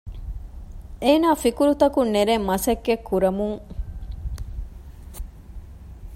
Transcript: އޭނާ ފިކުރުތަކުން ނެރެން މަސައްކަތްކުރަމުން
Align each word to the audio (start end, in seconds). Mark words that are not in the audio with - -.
އޭނާ 1.05 1.29
ފިކުރުތަކުން 1.43 2.11
ނެރެން 2.15 2.45
މަސައްކަތްކުރަމުން 2.49 3.59